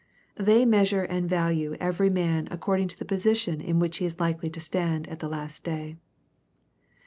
[0.35, 4.49] They measure and value every man according to the position in which he is likely
[4.49, 5.95] to stand at the last day.